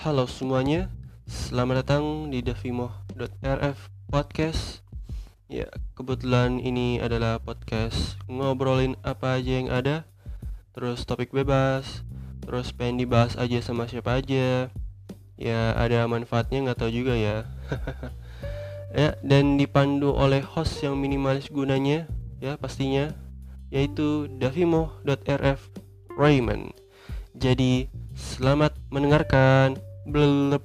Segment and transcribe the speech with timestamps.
[0.00, 0.88] Halo semuanya,
[1.28, 3.76] selamat datang di davimo.rf
[4.08, 4.80] podcast.
[5.44, 10.08] Ya, kebetulan ini adalah podcast ngobrolin apa aja yang ada,
[10.72, 12.00] terus topik bebas,
[12.40, 14.72] terus pengen dibahas aja sama siapa aja.
[15.36, 17.44] Ya, ada manfaatnya nggak tahu juga ya.
[19.04, 22.08] ya, dan dipandu oleh host yang minimalis gunanya,
[22.40, 23.12] ya pastinya,
[23.68, 25.60] yaitu davimo.rf
[26.16, 26.72] Raymond.
[27.36, 29.89] Jadi, selamat mendengarkan.
[30.06, 30.62] Blub.